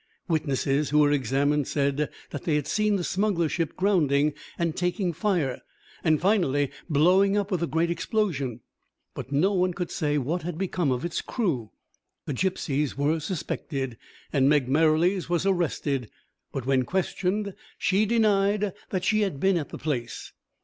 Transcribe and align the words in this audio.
Witnesses 0.27 0.89
who 0.89 0.97
were 0.97 1.11
examined 1.11 1.67
said 1.67 2.09
that 2.31 2.43
they 2.45 2.55
had 2.55 2.65
seen 2.65 2.95
the 2.95 3.03
smuggler's 3.03 3.51
ship 3.51 3.75
grounding, 3.77 4.33
and 4.57 4.75
taking 4.75 5.13
fire, 5.13 5.61
and 6.03 6.19
finally 6.19 6.71
blowing 6.89 7.37
up 7.37 7.51
with 7.51 7.61
a 7.61 7.67
great 7.67 7.91
explosion; 7.91 8.61
but 9.13 9.31
no 9.31 9.53
one 9.53 9.75
could 9.75 9.91
say 9.91 10.17
what 10.17 10.41
had 10.41 10.57
become 10.57 10.91
of 10.91 11.05
its 11.05 11.21
crew. 11.21 11.69
The 12.25 12.33
gipsies 12.33 12.97
were 12.97 13.19
suspected, 13.19 13.95
and 14.33 14.49
Meg 14.49 14.67
Merrilies 14.67 15.29
was 15.29 15.45
arrested; 15.45 16.09
but 16.51 16.65
when 16.65 16.81
questioned 16.81 17.53
she 17.77 18.07
denied 18.07 18.73
that 18.89 19.03
she 19.03 19.21
had 19.21 19.39
been 19.39 19.55
at 19.55 19.69
the 19.69 19.77
place. 19.77 20.31